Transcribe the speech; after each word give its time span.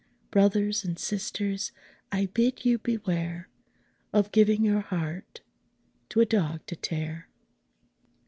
Brothers 0.31 0.83
and 0.83 0.97
sisters, 0.97 1.71
I 2.11 2.25
bid 2.25 2.65
you 2.65 2.79
beware 2.79 3.49
Of 4.11 4.31
giving 4.31 4.65
your 4.65 4.79
heart 4.81 5.41
to 6.09 6.21
a 6.21 6.25
dog 6.25 6.65
to 6.65 6.75
tear. 6.75 7.29